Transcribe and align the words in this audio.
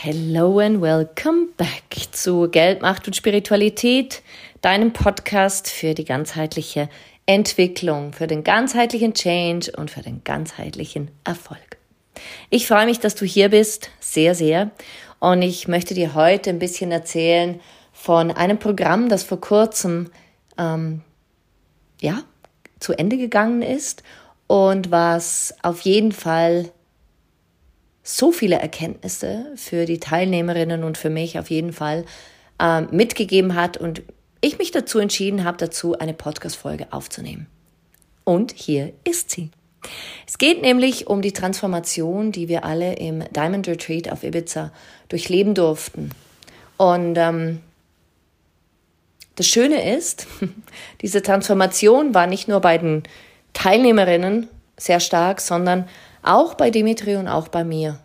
Hello 0.00 0.60
and 0.60 0.80
welcome 0.80 1.48
back 1.56 1.82
zu 2.12 2.48
Geld, 2.48 2.82
Macht 2.82 3.08
und 3.08 3.16
Spiritualität, 3.16 4.22
deinem 4.60 4.92
Podcast 4.92 5.68
für 5.68 5.92
die 5.92 6.04
ganzheitliche 6.04 6.88
Entwicklung, 7.26 8.12
für 8.12 8.28
den 8.28 8.44
ganzheitlichen 8.44 9.12
Change 9.12 9.72
und 9.76 9.90
für 9.90 10.02
den 10.02 10.22
ganzheitlichen 10.22 11.10
Erfolg. 11.24 11.78
Ich 12.48 12.68
freue 12.68 12.86
mich, 12.86 13.00
dass 13.00 13.16
du 13.16 13.24
hier 13.24 13.48
bist, 13.48 13.90
sehr, 13.98 14.36
sehr. 14.36 14.70
Und 15.18 15.42
ich 15.42 15.66
möchte 15.66 15.94
dir 15.94 16.14
heute 16.14 16.50
ein 16.50 16.60
bisschen 16.60 16.92
erzählen 16.92 17.60
von 17.92 18.30
einem 18.30 18.60
Programm, 18.60 19.08
das 19.08 19.24
vor 19.24 19.40
kurzem 19.40 20.12
ähm, 20.58 21.02
ja, 22.00 22.22
zu 22.78 22.92
Ende 22.92 23.16
gegangen 23.16 23.62
ist 23.62 24.04
und 24.46 24.92
was 24.92 25.56
auf 25.64 25.80
jeden 25.80 26.12
Fall 26.12 26.70
so 28.08 28.32
viele 28.32 28.56
Erkenntnisse 28.56 29.52
für 29.54 29.84
die 29.84 30.00
Teilnehmerinnen 30.00 30.82
und 30.82 30.96
für 30.96 31.10
mich 31.10 31.38
auf 31.38 31.50
jeden 31.50 31.74
Fall 31.74 32.06
äh, 32.58 32.80
mitgegeben 32.80 33.54
hat 33.54 33.76
und 33.76 34.02
ich 34.40 34.56
mich 34.56 34.70
dazu 34.70 34.98
entschieden 34.98 35.44
habe, 35.44 35.58
dazu 35.58 35.98
eine 35.98 36.14
Podcast-Folge 36.14 36.86
aufzunehmen. 36.90 37.48
Und 38.24 38.52
hier 38.52 38.94
ist 39.04 39.30
sie. 39.30 39.50
Es 40.26 40.38
geht 40.38 40.62
nämlich 40.62 41.06
um 41.06 41.20
die 41.20 41.34
Transformation, 41.34 42.32
die 42.32 42.48
wir 42.48 42.64
alle 42.64 42.94
im 42.94 43.24
Diamond 43.30 43.68
Retreat 43.68 44.10
auf 44.10 44.24
Ibiza 44.24 44.72
durchleben 45.10 45.54
durften. 45.54 46.10
Und 46.78 47.18
ähm, 47.18 47.60
das 49.34 49.46
Schöne 49.46 49.94
ist, 49.94 50.26
diese 51.02 51.20
Transformation 51.20 52.14
war 52.14 52.26
nicht 52.26 52.48
nur 52.48 52.60
bei 52.60 52.78
den 52.78 53.02
Teilnehmerinnen 53.52 54.48
sehr 54.78 55.00
stark, 55.00 55.42
sondern 55.42 55.86
auch 56.28 56.54
bei 56.54 56.70
Dimitri 56.70 57.16
und 57.16 57.26
auch 57.26 57.48
bei 57.48 57.64
mir 57.64 57.98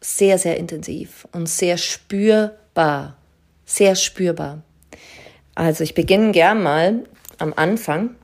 sehr, 0.00 0.38
sehr 0.38 0.56
intensiv 0.56 1.26
und 1.32 1.48
sehr 1.48 1.76
spürbar. 1.76 3.16
Sehr 3.64 3.96
spürbar. 3.96 4.62
Also 5.54 5.82
ich 5.82 5.94
beginne 5.94 6.32
gern 6.32 6.62
mal 6.62 7.04
am 7.38 7.52
Anfang. 7.56 8.14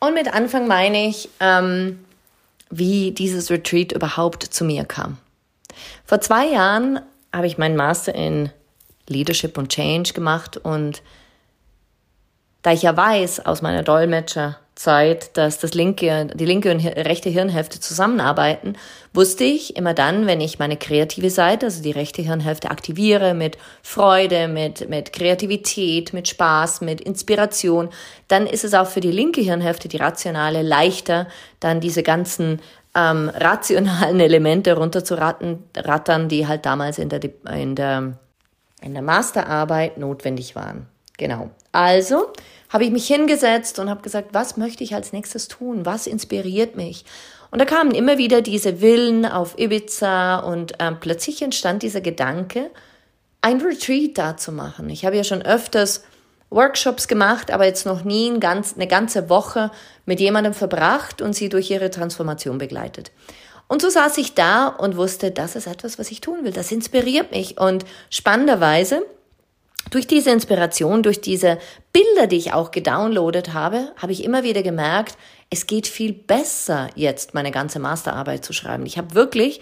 Und 0.00 0.14
mit 0.14 0.34
Anfang 0.34 0.66
meine 0.66 1.06
ich, 1.06 1.28
ähm, 1.40 2.04
wie 2.68 3.12
dieses 3.12 3.50
Retreat 3.50 3.92
überhaupt 3.92 4.42
zu 4.42 4.64
mir 4.64 4.84
kam. 4.84 5.18
Vor 6.04 6.20
zwei 6.20 6.48
Jahren 6.48 7.00
habe 7.32 7.46
ich 7.46 7.58
meinen 7.58 7.76
Master 7.76 8.14
in 8.14 8.50
Leadership 9.08 9.56
und 9.56 9.68
Change 9.68 10.12
gemacht 10.12 10.56
und 10.56 11.02
da 12.62 12.72
ich 12.72 12.82
ja 12.82 12.96
weiß 12.96 13.46
aus 13.46 13.62
meiner 13.62 13.84
Dolmetscher 13.84 14.58
Zeit, 14.76 15.36
dass 15.38 15.58
das 15.58 15.72
linke, 15.72 16.28
die 16.34 16.44
linke 16.44 16.70
und 16.70 16.80
rechte 16.80 17.30
Hirnhälfte 17.30 17.80
zusammenarbeiten, 17.80 18.76
wusste 19.14 19.42
ich 19.42 19.74
immer 19.74 19.94
dann, 19.94 20.26
wenn 20.26 20.40
ich 20.42 20.58
meine 20.58 20.76
kreative 20.76 21.30
Seite, 21.30 21.66
also 21.66 21.82
die 21.82 21.90
rechte 21.90 22.20
Hirnhälfte 22.20 22.70
aktiviere 22.70 23.32
mit 23.32 23.56
Freude, 23.82 24.48
mit, 24.48 24.88
mit 24.90 25.14
Kreativität, 25.14 26.12
mit 26.12 26.28
Spaß, 26.28 26.82
mit 26.82 27.00
Inspiration, 27.00 27.88
dann 28.28 28.46
ist 28.46 28.64
es 28.64 28.74
auch 28.74 28.86
für 28.86 29.00
die 29.00 29.10
linke 29.10 29.40
Hirnhälfte, 29.40 29.88
die 29.88 29.96
rationale, 29.96 30.60
leichter, 30.60 31.26
dann 31.58 31.80
diese 31.80 32.02
ganzen 32.02 32.60
ähm, 32.94 33.30
rationalen 33.34 34.20
Elemente 34.20 34.76
runterzurattern, 34.76 36.28
die 36.28 36.46
halt 36.46 36.66
damals 36.66 36.98
in 36.98 37.08
der, 37.08 37.20
in 37.50 37.74
der, 37.74 38.18
in 38.82 38.92
der 38.92 39.02
Masterarbeit 39.02 39.96
notwendig 39.96 40.54
waren. 40.54 40.86
Genau. 41.16 41.48
Also 41.72 42.32
habe 42.68 42.84
ich 42.84 42.90
mich 42.90 43.06
hingesetzt 43.06 43.78
und 43.78 43.90
habe 43.90 44.02
gesagt, 44.02 44.28
was 44.32 44.56
möchte 44.56 44.84
ich 44.84 44.94
als 44.94 45.12
nächstes 45.12 45.48
tun? 45.48 45.86
Was 45.86 46.06
inspiriert 46.06 46.76
mich? 46.76 47.04
Und 47.50 47.60
da 47.60 47.64
kamen 47.64 47.92
immer 47.92 48.18
wieder 48.18 48.42
diese 48.42 48.76
Villen 48.76 49.24
auf 49.24 49.58
Ibiza 49.58 50.38
und 50.38 50.74
ähm, 50.78 50.98
plötzlich 51.00 51.42
entstand 51.42 51.82
dieser 51.82 52.00
Gedanke, 52.00 52.70
ein 53.40 53.60
Retreat 53.60 54.18
da 54.18 54.36
zu 54.36 54.52
machen. 54.52 54.90
Ich 54.90 55.04
habe 55.04 55.16
ja 55.16 55.24
schon 55.24 55.42
öfters 55.42 56.02
Workshops 56.50 57.08
gemacht, 57.08 57.50
aber 57.50 57.64
jetzt 57.64 57.86
noch 57.86 58.04
nie 58.04 58.28
ein 58.30 58.40
ganz, 58.40 58.74
eine 58.74 58.86
ganze 58.86 59.28
Woche 59.28 59.70
mit 60.04 60.20
jemandem 60.20 60.54
verbracht 60.54 61.22
und 61.22 61.34
sie 61.34 61.48
durch 61.48 61.70
ihre 61.70 61.90
Transformation 61.90 62.58
begleitet. 62.58 63.12
Und 63.68 63.82
so 63.82 63.88
saß 63.88 64.18
ich 64.18 64.34
da 64.34 64.68
und 64.68 64.96
wusste, 64.96 65.32
das 65.32 65.56
ist 65.56 65.66
etwas, 65.66 65.98
was 65.98 66.10
ich 66.10 66.20
tun 66.20 66.44
will. 66.44 66.52
Das 66.52 66.70
inspiriert 66.70 67.32
mich. 67.32 67.58
Und 67.58 67.84
spannenderweise 68.10 69.02
durch 69.90 70.06
diese 70.06 70.30
Inspiration, 70.30 71.02
durch 71.02 71.20
diese 71.20 71.58
Bilder, 71.92 72.26
die 72.26 72.36
ich 72.36 72.52
auch 72.52 72.70
gedownloadet 72.70 73.52
habe, 73.54 73.92
habe 73.96 74.12
ich 74.12 74.24
immer 74.24 74.42
wieder 74.42 74.62
gemerkt, 74.62 75.16
es 75.50 75.66
geht 75.66 75.86
viel 75.86 76.12
besser 76.12 76.88
jetzt, 76.94 77.34
meine 77.34 77.52
ganze 77.52 77.78
Masterarbeit 77.78 78.44
zu 78.44 78.52
schreiben. 78.52 78.86
Ich 78.86 78.98
habe 78.98 79.14
wirklich, 79.14 79.60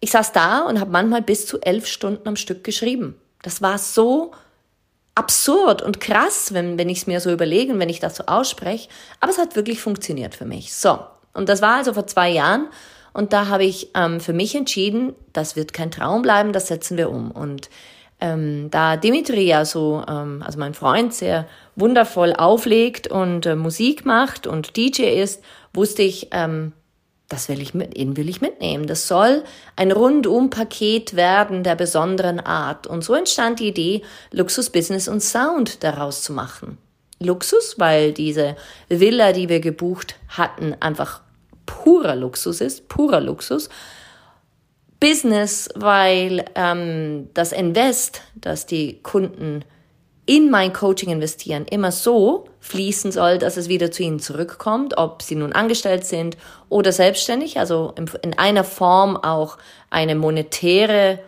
ich 0.00 0.10
saß 0.10 0.32
da 0.32 0.60
und 0.62 0.80
habe 0.80 0.90
manchmal 0.90 1.22
bis 1.22 1.46
zu 1.46 1.60
elf 1.60 1.86
Stunden 1.86 2.26
am 2.26 2.36
Stück 2.36 2.64
geschrieben. 2.64 3.20
Das 3.42 3.60
war 3.60 3.76
so 3.78 4.32
absurd 5.14 5.82
und 5.82 6.00
krass, 6.00 6.54
wenn, 6.54 6.78
wenn 6.78 6.88
ich 6.88 6.98
es 6.98 7.06
mir 7.06 7.20
so 7.20 7.30
überlege 7.30 7.72
und 7.72 7.78
wenn 7.78 7.88
ich 7.88 8.00
das 8.00 8.16
so 8.16 8.24
ausspreche. 8.26 8.88
Aber 9.20 9.30
es 9.30 9.38
hat 9.38 9.56
wirklich 9.56 9.80
funktioniert 9.80 10.34
für 10.34 10.46
mich. 10.46 10.74
So, 10.74 10.98
und 11.34 11.48
das 11.48 11.62
war 11.62 11.76
also 11.76 11.92
vor 11.92 12.06
zwei 12.06 12.30
Jahren. 12.30 12.68
Und 13.12 13.32
da 13.32 13.46
habe 13.46 13.64
ich 13.64 13.90
ähm, 13.94 14.18
für 14.20 14.32
mich 14.32 14.56
entschieden, 14.56 15.14
das 15.32 15.54
wird 15.54 15.72
kein 15.72 15.92
Traum 15.92 16.22
bleiben, 16.22 16.52
das 16.52 16.66
setzen 16.66 16.96
wir 16.96 17.10
um. 17.10 17.30
Und 17.30 17.70
ähm, 18.20 18.70
da 18.70 18.96
Dimitri 18.96 19.46
ja 19.46 19.64
so, 19.64 20.02
ähm, 20.08 20.42
also 20.44 20.58
mein 20.58 20.74
Freund, 20.74 21.12
sehr 21.12 21.46
wundervoll 21.76 22.32
auflegt 22.32 23.08
und 23.08 23.46
äh, 23.46 23.56
Musik 23.56 24.06
macht 24.06 24.46
und 24.46 24.76
DJ 24.76 25.20
ist, 25.20 25.42
wusste 25.72 26.02
ich, 26.02 26.28
ähm, 26.30 26.72
das 27.28 27.48
will 27.48 27.60
ich 27.60 27.74
mit, 27.74 27.96
ihn 27.96 28.16
will 28.16 28.28
ich 28.28 28.40
mitnehmen. 28.40 28.86
Das 28.86 29.08
soll 29.08 29.44
ein 29.76 29.90
Rundum-Paket 29.90 31.16
werden 31.16 31.62
der 31.62 31.74
besonderen 31.74 32.38
Art. 32.38 32.86
Und 32.86 33.02
so 33.02 33.14
entstand 33.14 33.60
die 33.60 33.68
Idee, 33.68 34.02
Luxus, 34.30 34.70
Business 34.70 35.08
und 35.08 35.20
Sound 35.20 35.82
daraus 35.82 36.22
zu 36.22 36.32
machen. 36.32 36.78
Luxus, 37.18 37.76
weil 37.78 38.12
diese 38.12 38.56
Villa, 38.88 39.32
die 39.32 39.48
wir 39.48 39.60
gebucht 39.60 40.16
hatten, 40.28 40.76
einfach 40.80 41.22
purer 41.66 42.14
Luxus 42.14 42.60
ist, 42.60 42.88
purer 42.88 43.20
Luxus. 43.20 43.68
Business, 45.04 45.68
weil 45.74 46.46
ähm, 46.54 47.28
das 47.34 47.52
Invest, 47.52 48.22
das 48.36 48.64
die 48.64 49.02
Kunden 49.02 49.62
in 50.24 50.50
mein 50.50 50.72
Coaching 50.72 51.10
investieren, 51.10 51.66
immer 51.68 51.92
so 51.92 52.46
fließen 52.60 53.12
soll, 53.12 53.36
dass 53.36 53.58
es 53.58 53.68
wieder 53.68 53.90
zu 53.90 54.02
ihnen 54.02 54.18
zurückkommt, 54.18 54.96
ob 54.96 55.20
sie 55.20 55.34
nun 55.34 55.52
angestellt 55.52 56.06
sind 56.06 56.38
oder 56.70 56.90
selbstständig, 56.90 57.58
also 57.58 57.92
in, 57.98 58.10
in 58.22 58.38
einer 58.38 58.64
Form 58.64 59.18
auch 59.18 59.58
eine 59.90 60.14
monetäre, 60.14 61.18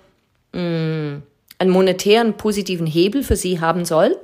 mh, 0.55 0.63
mm, 0.63 1.23
einen 1.59 1.71
monetären 1.71 2.39
positiven 2.39 2.87
Hebel 2.87 3.23
für 3.23 3.37
sie 3.37 3.61
haben 3.61 3.85
soll. 3.85 4.17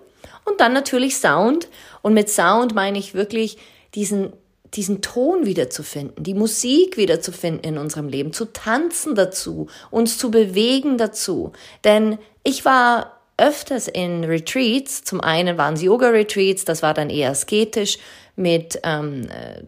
Und 0.46 0.62
dann 0.62 0.72
natürlich 0.72 1.18
Sound. 1.18 1.68
Und 2.00 2.14
mit 2.14 2.30
Sound 2.30 2.74
meine 2.74 2.98
ich 2.98 3.12
wirklich 3.12 3.58
diesen 3.94 4.32
diesen 4.74 5.02
Ton 5.02 5.44
wiederzufinden, 5.44 6.22
die 6.22 6.34
Musik 6.34 6.96
wiederzufinden 6.96 7.62
in 7.62 7.78
unserem 7.78 8.08
Leben, 8.08 8.32
zu 8.32 8.46
tanzen 8.46 9.14
dazu, 9.14 9.68
uns 9.90 10.18
zu 10.18 10.30
bewegen 10.30 10.98
dazu. 10.98 11.52
Denn 11.84 12.18
ich 12.42 12.64
war 12.64 13.20
öfters 13.36 13.88
in 13.88 14.24
Retreats. 14.24 15.04
Zum 15.04 15.20
einen 15.20 15.58
waren 15.58 15.74
es 15.74 15.82
Yoga-Retreats, 15.82 16.64
das 16.64 16.82
war 16.82 16.94
dann 16.94 17.10
eher 17.10 17.30
asketisch 17.30 17.98
mit 18.36 18.80
ähm, 18.82 19.28
äh, 19.28 19.62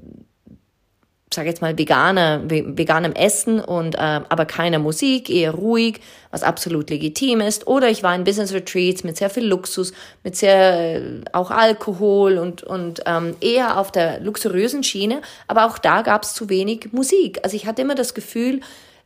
sage 1.34 1.48
jetzt 1.48 1.60
mal, 1.62 1.76
veganer, 1.76 2.42
veganem 2.48 3.12
Essen 3.12 3.60
und 3.60 3.94
äh, 3.94 3.98
aber 3.98 4.46
keiner 4.46 4.78
Musik, 4.78 5.28
eher 5.28 5.52
ruhig, 5.52 6.00
was 6.30 6.42
absolut 6.42 6.90
legitim 6.90 7.40
ist. 7.40 7.66
Oder 7.66 7.90
ich 7.90 8.02
war 8.02 8.14
in 8.14 8.24
Business 8.24 8.52
Retreats 8.52 9.04
mit 9.04 9.16
sehr 9.16 9.30
viel 9.30 9.44
Luxus, 9.44 9.92
mit 10.22 10.36
sehr 10.36 10.96
äh, 10.96 11.20
auch 11.32 11.50
Alkohol 11.50 12.38
und, 12.38 12.62
und 12.62 13.02
ähm, 13.06 13.36
eher 13.40 13.78
auf 13.78 13.92
der 13.92 14.20
luxuriösen 14.20 14.82
Schiene. 14.82 15.22
Aber 15.46 15.66
auch 15.66 15.78
da 15.78 16.02
gab 16.02 16.22
es 16.22 16.34
zu 16.34 16.48
wenig 16.48 16.92
Musik. 16.92 17.40
Also 17.42 17.56
ich 17.56 17.66
hatte 17.66 17.82
immer 17.82 17.94
das 17.94 18.14
Gefühl, 18.14 18.60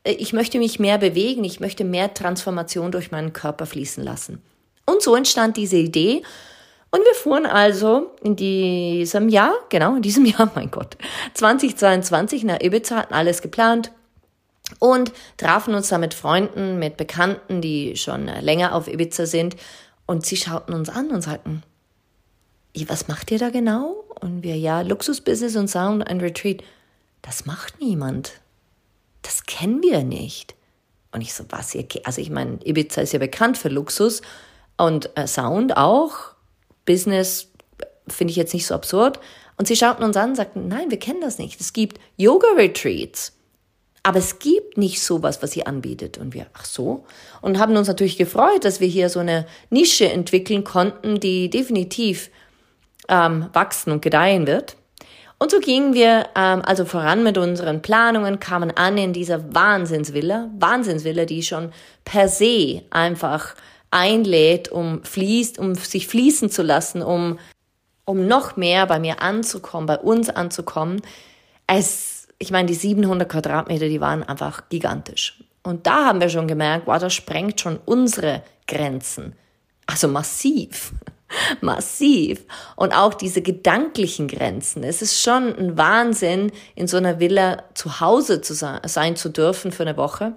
äh, 0.05 0.13
ich 0.13 0.33
möchte 0.33 0.59
mich 0.59 0.79
mehr 0.79 0.99
bewegen, 0.99 1.45
ich 1.45 1.61
möchte 1.61 1.85
mehr 1.85 2.15
Transformation 2.15 2.93
durch 2.93 3.11
meinen 3.11 3.33
Körper 3.33 3.67
fließen 3.67 4.03
lassen. 4.05 4.43
Und 4.87 5.03
so 5.03 5.15
entstand 5.15 5.57
diese 5.57 5.77
Idee. 5.77 6.23
Und 6.91 7.05
wir 7.05 7.15
fuhren 7.15 7.45
also 7.45 8.13
in 8.23 8.35
diesem 8.37 9.29
Jahr, 9.29 9.53
genau 9.69 9.97
in 9.97 10.03
diesem 10.03 10.25
Jahr, 10.27 10.51
mein 10.55 10.71
Gott, 10.71 10.97
2022 11.35 12.45
nach 12.45 12.61
Ibiza, 12.61 12.97
hatten 12.97 13.15
alles 13.15 13.43
geplant 13.43 13.93
und 14.79 15.13
trafen 15.37 15.75
uns 15.75 15.89
da 15.89 15.99
mit 15.99 16.15
Freunden, 16.15 16.79
mit 16.79 16.97
Bekannten, 16.97 17.61
die 17.61 17.97
schon 17.97 18.27
länger 18.27 18.75
auf 18.75 18.89
Ibiza 18.89 19.27
sind. 19.27 19.57
Und 20.07 20.25
sie 20.25 20.37
schauten 20.37 20.73
uns 20.73 20.89
an 20.89 21.11
und 21.11 21.21
sagten, 21.21 21.63
was 22.87 23.09
macht 23.09 23.31
ihr 23.31 23.39
da 23.39 23.51
genau? 23.51 24.05
Und 24.21 24.43
wir, 24.43 24.57
ja, 24.57 24.81
Luxusbusiness 24.81 25.57
und 25.57 25.69
Sound 25.69 26.09
and 26.09 26.23
Retreat. 26.23 26.63
Das 27.23 27.47
macht 27.47 27.81
niemand. 27.81 28.33
Das 29.23 29.45
kennen 29.45 29.83
wir 29.83 30.03
nicht. 30.03 30.55
Und 31.13 31.21
ich 31.21 31.35
so, 31.35 31.45
was 31.49 31.75
ihr, 31.75 31.87
also 32.05 32.21
ich 32.21 32.31
meine, 32.31 32.59
Ibiza 32.65 33.01
ist 33.01 33.13
ja 33.13 33.19
bekannt 33.19 33.59
für 33.59 33.69
Luxus 33.69 34.23
und 34.77 35.11
äh, 35.17 35.27
Sound 35.27 35.77
auch. 35.77 36.35
Business 36.89 37.49
finde 38.09 38.31
ich 38.31 38.37
jetzt 38.37 38.55
nicht 38.55 38.67
so 38.67 38.75
absurd. 38.75 39.21
Und 39.59 39.69
sie 39.69 39.77
schauten 39.77 40.05
uns 40.05 40.17
an 40.17 40.31
und 40.31 40.37
sagten, 40.37 40.69
nein, 40.69 40.91
wir 40.91 40.99
kennen 40.99 41.21
das 41.21 41.39
nicht. 41.39 41.61
Es 41.61 41.73
gibt 41.73 42.01
Yoga-Retreats. 42.17 43.35
Aber 44.03 44.19
es 44.19 44.39
gibt 44.39 44.79
nicht 44.79 45.03
sowas, 45.03 45.43
was 45.43 45.51
sie 45.51 45.67
anbietet. 45.67 46.17
Und 46.17 46.33
wir, 46.33 46.47
ach 46.55 46.65
so. 46.65 47.05
Und 47.43 47.59
haben 47.59 47.77
uns 47.77 47.89
natürlich 47.89 48.17
gefreut, 48.17 48.65
dass 48.65 48.81
wir 48.81 48.89
hier 48.89 49.11
so 49.11 49.21
eine 49.21 49.47
Nische 49.69 50.11
entwickeln 50.11 50.65
konnten, 50.65 51.21
die 51.21 51.51
definitiv 51.51 52.31
ähm, 53.09 53.51
wachsen 53.53 53.93
und 53.93 54.01
gedeihen 54.01 54.47
wird. 54.47 54.77
Und 55.39 55.51
so 55.51 55.61
gingen 55.61 55.93
wir 55.93 56.29
ähm, 56.37 56.63
also 56.65 56.85
voran 56.85 57.23
mit 57.23 57.37
unseren 57.37 57.83
Planungen, 57.83 58.41
kamen 58.41 58.71
an 58.77 58.97
in 58.97 59.13
dieser 59.13 59.55
Wahnsinnsvilla, 59.55 60.51
Wahnsinnsvilla, 60.59 61.27
die 61.27 61.43
schon 61.43 61.73
per 62.05 62.29
se 62.29 62.83
einfach 62.91 63.55
einlädt, 63.91 64.69
um 64.69 65.03
fließt, 65.05 65.59
um 65.59 65.75
sich 65.75 66.07
fließen 66.07 66.51
zu 66.51 66.63
lassen, 66.63 67.03
um, 67.03 67.39
um 68.05 68.27
noch 68.27 68.57
mehr 68.57 68.87
bei 68.87 68.99
mir 68.99 69.23
anzukommen, 69.23 69.87
bei 69.87 69.99
uns 69.99 70.31
anzukommen. 70.31 71.03
Es, 71.67 72.29
ich 72.39 72.51
meine, 72.51 72.67
die 72.67 72.75
700 72.75 73.29
Quadratmeter, 73.29 73.89
die 73.89 74.01
waren 74.01 74.23
einfach 74.23 74.69
gigantisch. 74.69 75.43
Und 75.63 75.87
da 75.87 76.07
haben 76.07 76.21
wir 76.21 76.29
schon 76.29 76.49
gemerkt, 76.49 76.87
wow, 76.87 76.99
das 76.99 77.15
sprengt 77.15 77.61
schon 77.61 77.79
unsere 77.85 78.43
Grenzen. 78.67 79.35
Also 79.87 80.09
massiv. 80.09 80.93
massiv. 81.61 82.45
Und 82.77 82.93
auch 82.93 83.15
diese 83.15 83.43
gedanklichen 83.43 84.29
Grenzen. 84.29 84.83
Es 84.83 85.03
ist 85.03 85.21
schon 85.21 85.55
ein 85.57 85.77
Wahnsinn, 85.77 86.53
in 86.75 86.87
so 86.87 86.97
einer 86.97 87.21
Villa 87.21 87.65
zu 87.75 88.01
Hause 88.01 88.41
zu 88.41 88.55
sein, 88.55 88.81
sein 88.87 89.17
zu 89.17 89.29
dürfen 89.29 89.73
für 89.73 89.83
eine 89.83 89.97
Woche. 89.97 90.37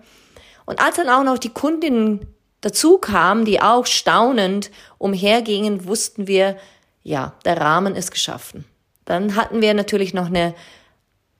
Und 0.65 0.81
als 0.81 0.95
dann 0.95 1.09
auch 1.09 1.23
noch 1.23 1.37
die 1.37 1.49
Kundinnen 1.49 2.27
dazu 2.61 2.97
kamen, 2.97 3.45
die 3.45 3.61
auch 3.61 3.85
staunend 3.85 4.71
umhergingen, 4.97 5.85
wussten 5.85 6.27
wir, 6.27 6.57
ja, 7.03 7.33
der 7.45 7.59
Rahmen 7.59 7.95
ist 7.95 8.11
geschaffen. 8.11 8.65
Dann 9.05 9.35
hatten 9.35 9.61
wir 9.61 9.73
natürlich 9.73 10.13
noch 10.13 10.27
eine 10.27 10.53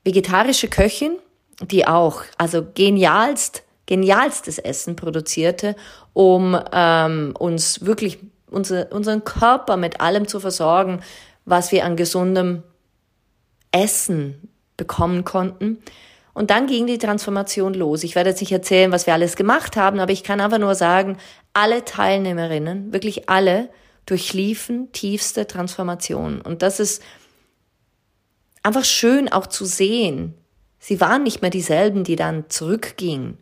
vegetarische 0.04 0.68
Köchin, 0.68 1.16
die 1.60 1.86
auch, 1.86 2.22
also 2.38 2.66
genialst, 2.74 3.62
genialstes 3.86 4.58
Essen 4.58 4.96
produzierte, 4.96 5.76
um 6.12 6.58
ähm, 6.72 7.34
uns 7.38 7.84
wirklich 7.84 8.18
unser, 8.50 8.92
unseren 8.92 9.24
Körper 9.24 9.76
mit 9.76 10.00
allem 10.00 10.28
zu 10.28 10.40
versorgen, 10.40 11.02
was 11.44 11.72
wir 11.72 11.84
an 11.84 11.96
gesundem 11.96 12.62
Essen 13.70 14.48
bekommen 14.76 15.24
konnten. 15.24 15.82
Und 16.34 16.50
dann 16.50 16.66
ging 16.66 16.86
die 16.86 16.98
Transformation 16.98 17.74
los. 17.74 18.04
Ich 18.04 18.14
werde 18.14 18.30
jetzt 18.30 18.40
nicht 18.40 18.52
erzählen, 18.52 18.90
was 18.90 19.06
wir 19.06 19.12
alles 19.12 19.36
gemacht 19.36 19.76
haben, 19.76 20.00
aber 20.00 20.12
ich 20.12 20.24
kann 20.24 20.40
einfach 20.40 20.58
nur 20.58 20.74
sagen, 20.74 21.18
alle 21.52 21.84
Teilnehmerinnen, 21.84 22.92
wirklich 22.92 23.28
alle, 23.28 23.68
durchliefen 24.06 24.90
tiefste 24.92 25.46
Transformation. 25.46 26.40
Und 26.40 26.62
das 26.62 26.80
ist 26.80 27.02
einfach 28.62 28.84
schön 28.84 29.30
auch 29.30 29.46
zu 29.46 29.64
sehen. 29.64 30.34
Sie 30.78 31.00
waren 31.00 31.22
nicht 31.22 31.42
mehr 31.42 31.50
dieselben, 31.50 32.02
die 32.02 32.16
dann 32.16 32.48
zurückgingen. 32.48 33.38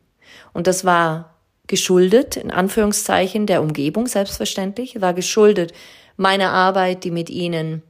Und 0.53 0.67
das 0.67 0.85
war 0.85 1.37
geschuldet, 1.67 2.37
in 2.37 2.51
Anführungszeichen, 2.51 3.47
der 3.47 3.63
Umgebung 3.63 4.07
selbstverständlich, 4.07 5.01
war 5.01 5.15
geschuldet 5.15 5.73
meiner 6.17 6.51
Arbeit, 6.51 7.05
die 7.05 7.13
mit 7.13 7.31
ihnen 7.31 7.83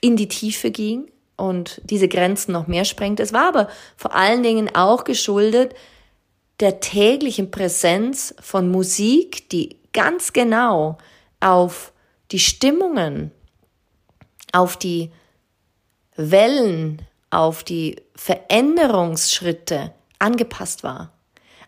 in 0.00 0.16
die 0.16 0.28
Tiefe 0.28 0.70
ging, 0.70 1.11
und 1.36 1.80
diese 1.84 2.08
Grenzen 2.08 2.52
noch 2.52 2.66
mehr 2.66 2.84
sprengt. 2.84 3.20
Es 3.20 3.32
war 3.32 3.48
aber 3.48 3.68
vor 3.96 4.14
allen 4.14 4.42
Dingen 4.42 4.74
auch 4.74 5.04
geschuldet 5.04 5.74
der 6.60 6.80
täglichen 6.80 7.50
Präsenz 7.50 8.34
von 8.40 8.70
Musik, 8.70 9.48
die 9.50 9.76
ganz 9.92 10.32
genau 10.32 10.98
auf 11.40 11.92
die 12.30 12.38
Stimmungen, 12.38 13.32
auf 14.52 14.76
die 14.76 15.10
Wellen, 16.16 17.02
auf 17.30 17.64
die 17.64 17.96
Veränderungsschritte 18.14 19.92
angepasst 20.18 20.84
war. 20.84 21.12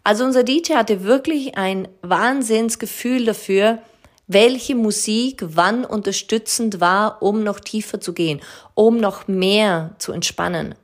Also 0.05 0.25
unser 0.25 0.45
DJ 0.45 0.75
hatte 0.75 1.03
wirklich 1.03 1.57
ein 1.57 1.89
Wahnsinnsgefühl 2.03 3.25
dafür, 3.25 3.79
welche 4.27 4.75
Musik 4.75 5.43
wann 5.47 5.85
unterstützend 5.85 6.81
war, 6.81 7.23
um 7.23 7.43
noch 7.43 7.61
tiefer 7.61 8.01
zu 8.01 8.13
gehen, 8.15 8.41
um 8.75 8.99
noch 8.99 9.29
mehr 9.29 9.95
zu 9.99 10.13
entspannen, 10.13 10.75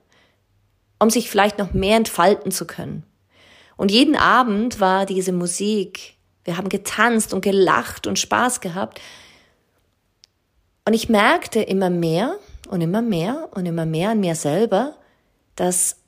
um 0.99 1.11
sich 1.11 1.31
vielleicht 1.31 1.59
noch 1.59 1.73
mehr 1.73 1.97
entfalten 1.97 2.53
zu 2.53 2.67
können. 2.67 3.05
Und 3.77 3.91
jeden 3.91 4.17
Abend 4.17 4.79
war 4.81 5.07
diese 5.07 5.33
Musik, 5.33 6.17
wir 6.45 6.57
haben 6.57 6.69
getanzt 6.69 7.33
und 7.33 7.41
gelacht 7.41 8.07
und 8.07 8.19
Spaß 8.19 8.61
gehabt. 8.61 9.01
Und 10.85 10.93
ich 10.93 11.09
merkte 11.09 11.61
immer 11.61 11.89
mehr 11.89 12.37
und 12.69 12.81
immer 12.81 13.03
mehr 13.03 13.49
und 13.53 13.67
immer 13.67 13.87
mehr 13.87 14.11
an 14.11 14.21
mir 14.21 14.35
selber, 14.35 14.97
dass 15.57 16.00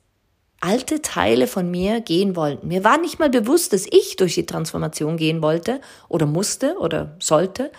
alte 0.63 1.01
Teile 1.01 1.47
von 1.47 1.69
mir 1.69 1.99
gehen 1.99 2.35
wollten. 2.37 2.69
Mir 2.69 2.83
war 2.83 2.97
nicht 2.97 3.19
mal 3.19 3.29
bewusst, 3.29 3.73
dass 3.73 3.85
ich 3.89 4.15
durch 4.15 4.35
die 4.35 4.45
Transformation 4.45 5.17
gehen 5.17 5.41
wollte 5.41 5.81
oder 6.07 6.25
musste 6.25 6.77
oder 6.79 7.15
sollte. 7.19 7.71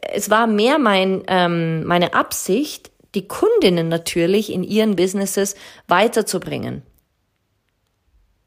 Es 0.00 0.30
war 0.30 0.46
mehr 0.46 0.78
mein, 0.78 1.22
ähm, 1.26 1.84
meine 1.84 2.14
Absicht, 2.14 2.90
die 3.14 3.28
Kundinnen 3.28 3.88
natürlich 3.88 4.50
in 4.50 4.64
ihren 4.64 4.96
Businesses 4.96 5.54
weiterzubringen, 5.88 6.82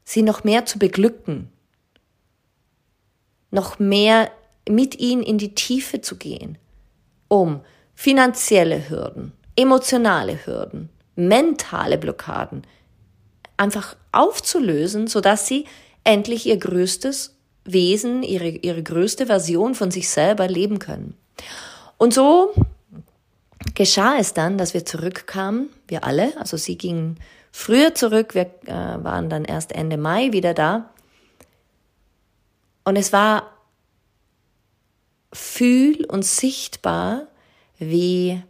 sie 0.02 0.22
noch 0.22 0.42
mehr 0.42 0.66
zu 0.66 0.80
beglücken, 0.80 1.52
noch 3.52 3.78
mehr 3.78 4.32
mit 4.68 4.98
ihnen 4.98 5.22
in 5.22 5.38
die 5.38 5.54
Tiefe 5.54 6.00
zu 6.00 6.16
gehen, 6.16 6.58
um 7.28 7.60
finanzielle 7.94 8.90
Hürden, 8.90 9.32
emotionale 9.54 10.44
Hürden, 10.44 10.88
mentale 11.14 11.98
Blockaden, 11.98 12.62
einfach 13.56 13.96
aufzulösen, 14.12 15.06
sodass 15.06 15.46
sie 15.46 15.64
endlich 16.04 16.46
ihr 16.46 16.56
größtes 16.56 17.34
Wesen, 17.64 18.22
ihre, 18.22 18.48
ihre 18.48 18.82
größte 18.82 19.26
Version 19.26 19.74
von 19.74 19.90
sich 19.90 20.08
selber 20.08 20.46
leben 20.46 20.78
können. 20.78 21.14
Und 21.98 22.14
so 22.14 22.52
geschah 23.74 24.16
es 24.18 24.34
dann, 24.34 24.58
dass 24.58 24.74
wir 24.74 24.84
zurückkamen, 24.84 25.70
wir 25.88 26.04
alle, 26.04 26.36
also 26.38 26.56
sie 26.56 26.78
gingen 26.78 27.18
früher 27.50 27.94
zurück, 27.94 28.34
wir 28.34 28.50
äh, 28.66 29.02
waren 29.02 29.28
dann 29.28 29.44
erst 29.44 29.72
Ende 29.72 29.96
Mai 29.96 30.32
wieder 30.32 30.54
da. 30.54 30.90
Und 32.84 32.96
es 32.96 33.12
war 33.12 33.50
fühl 35.32 36.04
und 36.04 36.24
sichtbar, 36.24 37.26
wie 37.78 38.42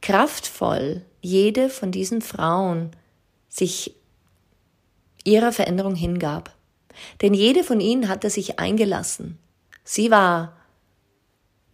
kraftvoll 0.00 1.02
jede 1.20 1.68
von 1.68 1.92
diesen 1.92 2.22
Frauen 2.22 2.90
sich 3.52 3.94
ihrer 5.24 5.52
Veränderung 5.52 5.94
hingab. 5.94 6.54
Denn 7.20 7.34
jede 7.34 7.64
von 7.64 7.80
ihnen 7.80 8.08
hatte 8.08 8.30
sich 8.30 8.58
eingelassen. 8.58 9.38
Sie 9.84 10.10
war 10.10 10.56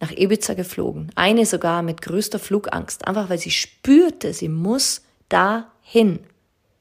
nach 0.01 0.11
Ibiza 0.11 0.53
geflogen, 0.53 1.11
eine 1.15 1.45
sogar 1.45 1.81
mit 1.81 2.01
größter 2.01 2.39
Flugangst, 2.39 3.07
einfach 3.07 3.29
weil 3.29 3.37
sie 3.37 3.51
spürte, 3.51 4.33
sie 4.33 4.49
muss 4.49 5.01
dahin. 5.29 6.19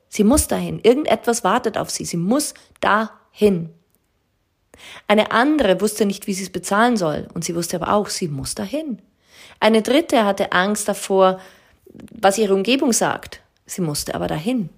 Sie 0.09 0.25
muss 0.25 0.49
dahin. 0.49 0.81
Irgendetwas 0.81 1.45
wartet 1.45 1.79
auf 1.79 1.91
sie. 1.91 2.05
Sie 2.05 2.17
muss 2.17 2.55
dahin. 2.81 3.71
Eine 5.07 5.33
andere 5.33 5.81
wusste 5.81 6.07
nicht, 6.07 6.27
wie 6.27 6.35
sie 6.35 6.45
es 6.45 6.51
bezahlen 6.51 6.97
soll, 6.97 7.29
und 7.35 7.45
sie 7.45 7.55
wusste 7.55 7.77
aber 7.77 7.93
auch, 7.93 8.09
sie 8.09 8.29
muss 8.29 8.55
dahin. 8.55 9.03
Eine 9.61 9.83
dritte 9.83 10.25
hatte 10.25 10.53
Angst 10.53 10.89
davor, 10.89 11.41
was 11.87 12.39
ihre 12.39 12.55
Umgebung 12.55 12.93
sagt 12.93 13.43
Sie 13.69 13.83
musste 13.83 14.15
aber 14.15 14.27
dahin. 14.27 14.71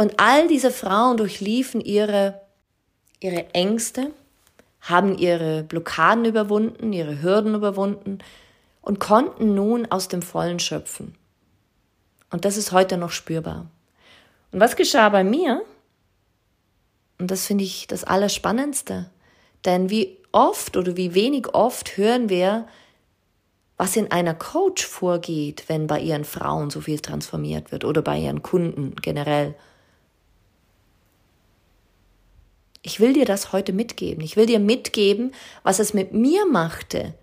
Und 0.00 0.18
all 0.18 0.48
diese 0.48 0.70
Frauen 0.70 1.18
durchliefen 1.18 1.82
ihre, 1.82 2.40
ihre 3.20 3.52
Ängste, 3.52 4.12
haben 4.80 5.18
ihre 5.18 5.62
Blockaden 5.62 6.24
überwunden, 6.24 6.94
ihre 6.94 7.20
Hürden 7.20 7.54
überwunden 7.54 8.20
und 8.80 8.98
konnten 8.98 9.54
nun 9.54 9.84
aus 9.92 10.08
dem 10.08 10.22
Vollen 10.22 10.58
schöpfen. 10.58 11.16
Und 12.30 12.46
das 12.46 12.56
ist 12.56 12.72
heute 12.72 12.96
noch 12.96 13.10
spürbar. 13.10 13.66
Und 14.52 14.60
was 14.60 14.74
geschah 14.74 15.10
bei 15.10 15.22
mir? 15.22 15.60
Und 17.18 17.30
das 17.30 17.44
finde 17.44 17.64
ich 17.64 17.86
das 17.86 18.02
Allerspannendste. 18.02 19.10
Denn 19.66 19.90
wie 19.90 20.16
oft 20.32 20.78
oder 20.78 20.96
wie 20.96 21.12
wenig 21.12 21.52
oft 21.52 21.98
hören 21.98 22.30
wir, 22.30 22.66
was 23.76 23.96
in 23.96 24.10
einer 24.10 24.32
Coach 24.32 24.86
vorgeht, 24.86 25.64
wenn 25.66 25.86
bei 25.86 26.00
ihren 26.00 26.24
Frauen 26.24 26.70
so 26.70 26.80
viel 26.80 27.00
transformiert 27.00 27.70
wird 27.70 27.84
oder 27.84 28.00
bei 28.00 28.16
ihren 28.16 28.42
Kunden 28.42 28.96
generell. 28.96 29.54
Ich 32.82 33.00
will 33.00 33.12
dir 33.12 33.26
das 33.26 33.52
heute 33.52 33.72
mitgeben. 33.72 34.22
Ich 34.24 34.36
will 34.36 34.46
dir 34.46 34.58
mitgeben, 34.58 35.32
was 35.62 35.78
es 35.78 35.92
mit 35.92 36.12
mir 36.12 36.46
machte, 36.46 37.14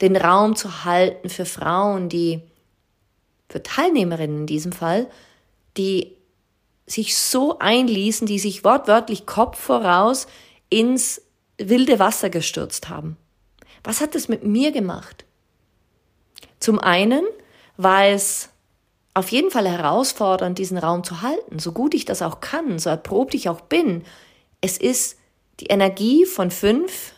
den 0.00 0.16
Raum 0.16 0.56
zu 0.56 0.84
halten 0.84 1.28
für 1.28 1.44
Frauen, 1.44 2.08
die, 2.08 2.40
für 3.48 3.62
Teilnehmerinnen 3.62 4.40
in 4.40 4.46
diesem 4.46 4.72
Fall, 4.72 5.08
die 5.76 6.16
sich 6.86 7.16
so 7.16 7.58
einließen, 7.58 8.26
die 8.26 8.38
sich 8.38 8.64
wortwörtlich 8.64 9.26
Kopf 9.26 9.60
voraus 9.60 10.26
ins 10.70 11.22
wilde 11.56 11.98
Wasser 11.98 12.30
gestürzt 12.30 12.88
haben. 12.88 13.16
Was 13.84 14.00
hat 14.00 14.14
es 14.14 14.28
mit 14.28 14.44
mir 14.44 14.72
gemacht? 14.72 15.24
Zum 16.58 16.78
einen 16.78 17.24
war 17.76 18.06
es 18.06 18.50
auf 19.14 19.30
jeden 19.30 19.50
Fall 19.50 19.68
herausfordernd, 19.68 20.58
diesen 20.58 20.78
Raum 20.78 21.04
zu 21.04 21.22
halten, 21.22 21.58
so 21.58 21.72
gut 21.72 21.94
ich 21.94 22.04
das 22.04 22.22
auch 22.22 22.40
kann, 22.40 22.78
so 22.78 22.90
erprobt 22.90 23.34
ich 23.34 23.48
auch 23.48 23.60
bin. 23.60 24.04
Es 24.60 24.76
ist 24.76 25.18
die 25.60 25.66
Energie 25.66 26.26
von 26.26 26.50
fünf, 26.50 27.14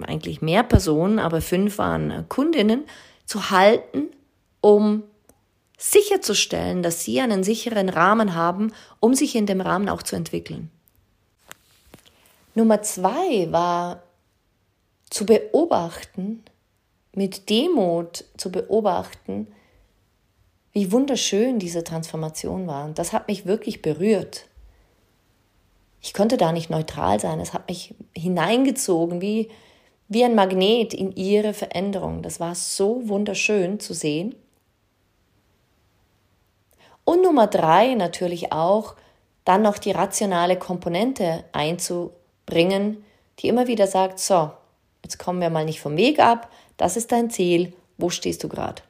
eigentlich 0.00 0.42
mehr 0.42 0.62
Personen, 0.62 1.18
aber 1.18 1.40
fünf 1.40 1.78
waren 1.78 2.28
Kundinnen, 2.28 2.84
zu 3.26 3.50
halten, 3.50 4.08
um 4.60 5.04
sicherzustellen, 5.78 6.82
dass 6.82 7.02
sie 7.02 7.20
einen 7.20 7.44
sicheren 7.44 7.88
Rahmen 7.88 8.34
haben, 8.34 8.72
um 9.00 9.14
sich 9.14 9.34
in 9.34 9.46
dem 9.46 9.60
Rahmen 9.60 9.88
auch 9.88 10.02
zu 10.02 10.16
entwickeln. 10.16 10.70
Nummer 12.54 12.82
zwei 12.82 13.50
war 13.50 14.02
zu 15.10 15.26
beobachten, 15.26 16.44
mit 17.14 17.50
Demut 17.50 18.24
zu 18.36 18.50
beobachten, 18.52 19.48
wie 20.72 20.92
wunderschön 20.92 21.58
diese 21.58 21.84
Transformation 21.84 22.66
war. 22.66 22.84
Und 22.84 22.98
das 22.98 23.12
hat 23.12 23.28
mich 23.28 23.44
wirklich 23.44 23.82
berührt. 23.82 24.46
Ich 26.02 26.12
konnte 26.12 26.36
da 26.36 26.52
nicht 26.52 26.68
neutral 26.68 27.20
sein. 27.20 27.38
Es 27.40 27.54
hat 27.54 27.68
mich 27.68 27.94
hineingezogen, 28.14 29.20
wie, 29.20 29.48
wie 30.08 30.24
ein 30.24 30.34
Magnet 30.34 30.92
in 30.92 31.14
ihre 31.14 31.54
Veränderung. 31.54 32.22
Das 32.22 32.40
war 32.40 32.56
so 32.56 33.08
wunderschön 33.08 33.78
zu 33.78 33.94
sehen. 33.94 34.34
Und 37.04 37.22
Nummer 37.22 37.46
drei 37.46 37.94
natürlich 37.94 38.52
auch, 38.52 38.96
dann 39.44 39.62
noch 39.62 39.78
die 39.78 39.92
rationale 39.92 40.56
Komponente 40.56 41.44
einzubringen, 41.52 43.04
die 43.38 43.48
immer 43.48 43.66
wieder 43.66 43.86
sagt, 43.86 44.18
so, 44.18 44.50
jetzt 45.02 45.18
kommen 45.18 45.40
wir 45.40 45.50
mal 45.50 45.64
nicht 45.64 45.80
vom 45.80 45.96
Weg 45.96 46.20
ab, 46.20 46.50
das 46.76 46.96
ist 46.96 47.10
dein 47.10 47.30
Ziel, 47.30 47.72
wo 47.96 48.10
stehst 48.10 48.44
du 48.44 48.48
gerade? 48.48 48.82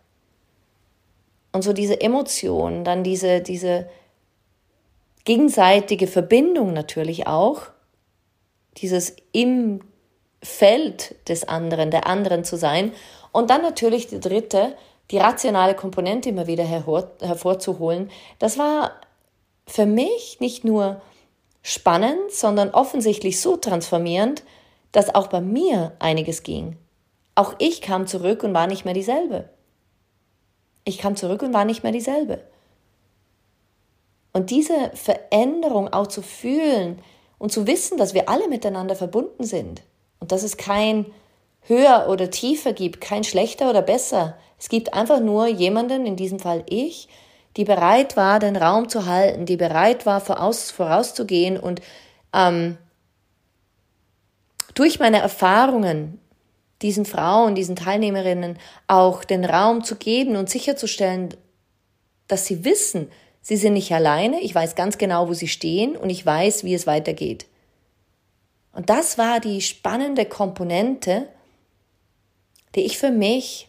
Und 1.53 1.63
so 1.63 1.73
diese 1.73 2.01
Emotionen, 2.01 2.85
dann 2.85 3.05
diese, 3.05 3.41
diese 3.41 3.89
gegenseitige 5.25 6.07
Verbindung 6.07 6.73
natürlich 6.73 7.27
auch, 7.27 7.63
dieses 8.79 9.17
im 9.33 9.81
Feld 10.43 11.15
des 11.29 11.47
anderen, 11.47 11.91
der 11.91 12.07
anderen 12.07 12.45
zu 12.45 12.57
sein. 12.57 12.93
Und 13.31 13.51
dann 13.51 13.63
natürlich 13.63 14.09
die 14.09 14.21
dritte, 14.21 14.77
die 15.11 15.19
rationale 15.19 15.75
Komponente 15.75 16.31
immer 16.31 16.47
wieder 16.47 16.65
hervor, 16.65 17.13
hervorzuholen, 17.21 18.11
das 18.39 18.59
war 18.59 18.93
für 19.67 19.87
mich 19.87 20.39
nicht 20.41 20.65
nur 20.65 21.01
spannend, 21.63 22.33
sondern 22.33 22.71
offensichtlich 22.71 23.41
so 23.41 23.57
transformierend, 23.57 24.43
dass 24.91 25.15
auch 25.15 25.29
bei 25.29 25.41
mir 25.41 25.93
einiges 26.01 26.43
ging. 26.43 26.77
Auch 27.35 27.55
ich 27.59 27.81
kam 27.81 28.07
zurück 28.07 28.43
und 28.43 28.53
war 28.53 28.67
nicht 28.67 28.85
mehr 28.85 28.95
dieselbe. 28.95 29.49
Ich 30.85 30.99
kam 30.99 31.17
zurück 31.17 31.43
und 31.43 31.55
war 31.55 31.65
nicht 31.65 31.83
mehr 31.83 31.93
dieselbe. 31.93 32.43
Und 34.33 34.51
diese 34.51 34.91
Veränderung 34.95 35.93
auch 35.93 36.07
zu 36.07 36.23
fühlen 36.23 36.99
und 37.39 37.53
zu 37.53 37.67
wissen, 37.67 37.99
dass 37.99 38.15
wir 38.15 38.29
alle 38.29 38.49
miteinander 38.49 38.97
verbunden 38.97 39.45
sind 39.45 39.83
und 40.21 40.33
dass 40.33 40.43
es 40.43 40.57
kein 40.57 41.07
höher 41.63 42.07
oder 42.09 42.31
tiefer 42.31 42.73
gibt, 42.73 43.01
kein 43.01 43.25
schlechter 43.25 43.69
oder 43.71 43.83
besser. 43.83 44.37
Es 44.59 44.69
gibt 44.69 44.95
einfach 44.95 45.21
nur 45.21 45.47
jemanden, 45.47 46.07
in 46.07 46.17
diesem 46.17 46.39
Fall 46.39 46.65
ich, 46.69 47.09
die 47.57 47.65
bereit 47.65 48.17
war, 48.17 48.39
den 48.39 48.57
Raum 48.57 48.89
zu 48.89 49.07
halten, 49.07 49.45
die 49.45 49.57
bereit 49.57 50.07
war, 50.07 50.21
voraus, 50.21 50.71
vorauszugehen 50.71 51.59
und 51.59 51.83
ähm, 52.33 52.79
durch 54.75 54.99
meine 54.99 55.19
Erfahrungen 55.19 56.19
diesen 56.81 57.05
Frauen, 57.05 57.55
diesen 57.55 57.77
Teilnehmerinnen 57.77 58.59
auch 58.89 59.25
den 59.25 59.45
Raum 59.45 59.85
zu 59.85 59.97
geben 59.97 60.37
und 60.37 60.51
sicherzustellen, 60.51 61.35
dass 62.27 62.47
sie 62.47 62.65
wissen, 62.65 63.11
sie 63.43 63.57
sind 63.57 63.75
nicht 63.75 63.93
alleine, 63.93 64.41
ich 64.41 64.55
weiß 64.55 64.75
ganz 64.75 64.97
genau, 64.97 65.29
wo 65.29 65.35
sie 65.35 65.49
stehen 65.49 65.97
und 65.97 66.09
ich 66.09 66.25
weiß, 66.25 66.65
wie 66.65 66.75
es 66.75 66.87
weitergeht. 66.87 67.47
Und 68.73 68.89
das 68.89 69.19
war 69.19 69.41
die 69.41 69.61
spannende 69.61 70.25
Komponente, 70.25 71.29
die 72.75 72.81
ich 72.81 72.97
für 72.97 73.11
mich 73.11 73.69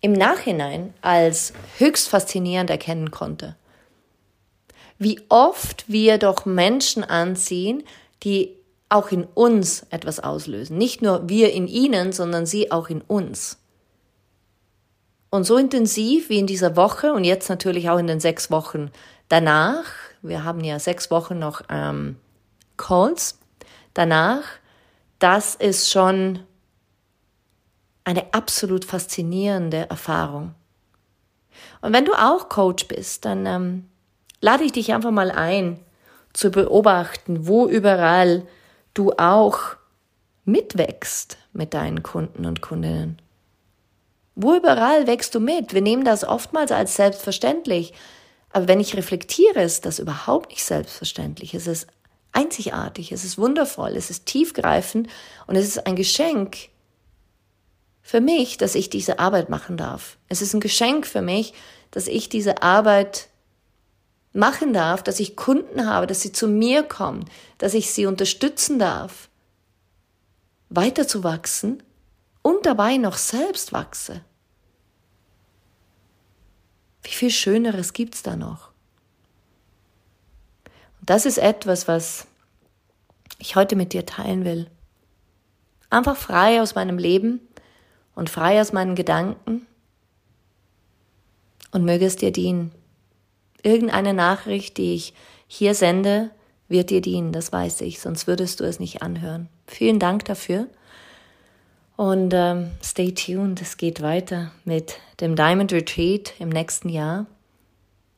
im 0.00 0.12
Nachhinein 0.12 0.94
als 1.02 1.52
höchst 1.78 2.08
faszinierend 2.08 2.70
erkennen 2.70 3.10
konnte. 3.10 3.56
Wie 4.98 5.20
oft 5.28 5.84
wir 5.88 6.16
doch 6.18 6.46
Menschen 6.46 7.04
anziehen, 7.04 7.82
die 8.22 8.56
auch 8.88 9.10
in 9.10 9.24
uns 9.24 9.86
etwas 9.90 10.20
auslösen. 10.20 10.78
Nicht 10.78 11.02
nur 11.02 11.28
wir 11.28 11.52
in 11.52 11.66
ihnen, 11.68 12.12
sondern 12.12 12.46
sie 12.46 12.70
auch 12.70 12.88
in 12.88 13.00
uns. 13.00 13.58
Und 15.34 15.42
so 15.42 15.56
intensiv 15.56 16.28
wie 16.28 16.38
in 16.38 16.46
dieser 16.46 16.76
Woche 16.76 17.12
und 17.12 17.24
jetzt 17.24 17.48
natürlich 17.48 17.90
auch 17.90 17.98
in 17.98 18.06
den 18.06 18.20
sechs 18.20 18.52
Wochen 18.52 18.92
danach, 19.28 19.82
wir 20.22 20.44
haben 20.44 20.62
ja 20.62 20.78
sechs 20.78 21.10
Wochen 21.10 21.40
noch 21.40 21.62
ähm, 21.68 22.20
Calls, 22.76 23.40
danach, 23.94 24.44
das 25.18 25.56
ist 25.56 25.90
schon 25.90 26.38
eine 28.04 28.32
absolut 28.32 28.84
faszinierende 28.84 29.90
Erfahrung. 29.90 30.54
Und 31.80 31.92
wenn 31.92 32.04
du 32.04 32.12
auch 32.12 32.48
Coach 32.48 32.86
bist, 32.86 33.24
dann 33.24 33.44
ähm, 33.44 33.88
lade 34.40 34.62
ich 34.62 34.70
dich 34.70 34.94
einfach 34.94 35.10
mal 35.10 35.32
ein, 35.32 35.80
zu 36.32 36.52
beobachten, 36.52 37.48
wo 37.48 37.66
überall 37.66 38.46
du 38.94 39.10
auch 39.14 39.58
mitwächst 40.44 41.38
mit 41.52 41.74
deinen 41.74 42.04
Kunden 42.04 42.46
und 42.46 42.60
Kundinnen. 42.60 43.18
Wo 44.34 44.54
überall 44.54 45.06
wächst 45.06 45.34
du 45.34 45.40
mit? 45.40 45.74
Wir 45.74 45.82
nehmen 45.82 46.04
das 46.04 46.24
oftmals 46.24 46.72
als 46.72 46.96
selbstverständlich. 46.96 47.92
Aber 48.50 48.68
wenn 48.68 48.80
ich 48.80 48.96
reflektiere, 48.96 49.62
ist 49.62 49.84
das 49.86 49.98
überhaupt 49.98 50.50
nicht 50.50 50.64
selbstverständlich. 50.64 51.54
Es 51.54 51.66
ist 51.66 51.86
einzigartig, 52.32 53.12
es 53.12 53.24
ist 53.24 53.38
wundervoll, 53.38 53.96
es 53.96 54.10
ist 54.10 54.26
tiefgreifend 54.26 55.08
und 55.46 55.56
es 55.56 55.66
ist 55.66 55.86
ein 55.86 55.96
Geschenk 55.96 56.56
für 58.02 58.20
mich, 58.20 58.58
dass 58.58 58.74
ich 58.74 58.90
diese 58.90 59.18
Arbeit 59.18 59.48
machen 59.48 59.76
darf. 59.76 60.18
Es 60.28 60.42
ist 60.42 60.52
ein 60.52 60.60
Geschenk 60.60 61.06
für 61.06 61.22
mich, 61.22 61.54
dass 61.90 62.06
ich 62.06 62.28
diese 62.28 62.62
Arbeit 62.62 63.28
machen 64.32 64.72
darf, 64.72 65.02
dass 65.02 65.20
ich 65.20 65.36
Kunden 65.36 65.86
habe, 65.86 66.06
dass 66.06 66.20
sie 66.20 66.32
zu 66.32 66.48
mir 66.48 66.82
kommen, 66.82 67.24
dass 67.58 67.72
ich 67.72 67.92
sie 67.92 68.06
unterstützen 68.06 68.78
darf, 68.78 69.28
weiterzuwachsen 70.68 71.82
und 72.44 72.66
dabei 72.66 72.98
noch 72.98 73.16
selbst 73.16 73.72
wachse. 73.72 74.20
Wie 77.02 77.10
viel 77.10 77.30
Schöneres 77.30 77.94
gibt's 77.94 78.22
da 78.22 78.36
noch? 78.36 78.68
Und 81.00 81.08
das 81.08 81.24
ist 81.24 81.38
etwas, 81.38 81.88
was 81.88 82.26
ich 83.38 83.56
heute 83.56 83.76
mit 83.76 83.94
dir 83.94 84.04
teilen 84.04 84.44
will. 84.44 84.70
Einfach 85.88 86.16
frei 86.16 86.60
aus 86.60 86.74
meinem 86.74 86.98
Leben 86.98 87.40
und 88.14 88.28
frei 88.28 88.60
aus 88.60 88.74
meinen 88.74 88.94
Gedanken 88.94 89.66
und 91.72 91.84
möge 91.84 92.04
es 92.04 92.16
dir 92.16 92.30
dienen. 92.30 92.72
Irgendeine 93.62 94.12
Nachricht, 94.12 94.76
die 94.76 94.94
ich 94.94 95.14
hier 95.46 95.74
sende, 95.74 96.30
wird 96.68 96.90
dir 96.90 97.00
dienen, 97.00 97.32
das 97.32 97.52
weiß 97.52 97.80
ich, 97.80 98.00
sonst 98.00 98.26
würdest 98.26 98.60
du 98.60 98.64
es 98.64 98.80
nicht 98.80 99.00
anhören. 99.00 99.48
Vielen 99.66 99.98
Dank 99.98 100.26
dafür. 100.26 100.68
Und 101.96 102.34
ähm, 102.34 102.72
stay 102.82 103.12
tuned, 103.12 103.62
es 103.62 103.76
geht 103.76 104.02
weiter 104.02 104.50
mit 104.64 104.98
dem 105.20 105.36
Diamond 105.36 105.72
Retreat 105.72 106.32
im 106.40 106.48
nächsten 106.48 106.88
Jahr. 106.88 107.26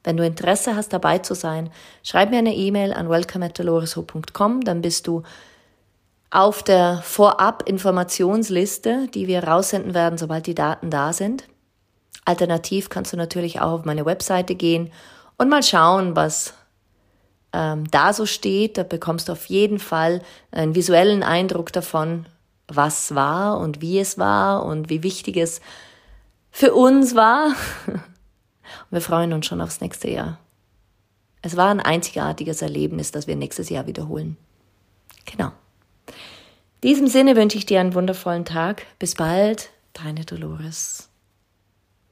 Wenn 0.03 0.17
du 0.17 0.25
Interesse 0.25 0.77
hast, 0.77 0.93
dabei 0.93 1.19
zu 1.19 1.35
sein, 1.35 1.71
schreib 2.03 2.31
mir 2.31 2.39
eine 2.39 2.55
E-Mail 2.55 2.93
an 2.93 3.11
welcome@doloresho.com, 3.11 4.63
dann 4.63 4.81
bist 4.81 5.07
du 5.07 5.25
auf 6.31 6.63
der 6.63 7.01
Vorab-Informationsliste, 7.03 9.09
die 9.13 9.27
wir 9.27 9.45
raussenden 9.45 9.95
werden, 9.95 10.17
sobald 10.17 10.47
die 10.47 10.55
Daten 10.55 10.91
da 10.91 11.13
sind. 11.13 11.45
Alternativ 12.25 12.89
kannst 12.89 13.13
du 13.13 13.17
natürlich 13.17 13.61
auch 13.61 13.73
auf 13.73 13.85
meine 13.85 14.07
Webseite 14.07 14.55
gehen 14.55 14.91
und 15.39 15.49
mal 15.49 15.63
schauen, 15.63 16.17
was 16.17 16.55
ähm, 17.53 17.89
da 17.91 18.13
so 18.13 18.27
steht. 18.27 18.79
Da 18.79 18.85
bekommst 18.85 19.29
du 19.29 19.33
auf 19.33 19.47
jeden 19.47 19.79
Fall 19.79 20.23
einen 20.51 20.75
visuellen 20.75 21.23
Eindruck 21.23 21.73
davon, 21.73 22.27
was 22.69 23.15
war 23.15 23.59
und 23.59 23.81
wie 23.81 23.99
es 23.99 24.19
war 24.19 24.65
und 24.65 24.91
wie 24.91 25.03
wichtig 25.03 25.37
es 25.37 25.61
für 26.51 26.75
uns 26.75 27.15
war. 27.15 27.55
wir 28.91 29.01
freuen 29.01 29.33
uns 29.33 29.47
schon 29.47 29.61
aufs 29.61 29.81
nächste 29.81 30.11
Jahr. 30.11 30.39
Es 31.43 31.57
war 31.57 31.69
ein 31.69 31.81
einzigartiges 31.81 32.63
Erlebnis, 32.63 33.13
das 33.13 33.27
wir 33.27 33.37
nächstes 33.37 33.69
Jahr 33.69 33.87
wiederholen. 33.87 34.37
Genau. 35.27 35.53
In 36.81 36.91
diesem 36.91 37.07
Sinne 37.07 37.37
wünsche 37.37 37.59
ich 37.59 37.67
dir 37.67 37.81
einen 37.81 37.95
wundervollen 37.95 38.45
Tag. 38.45 38.87
Bis 38.99 39.15
bald, 39.15 39.71
deine 39.93 40.25
Dolores. 40.25 41.09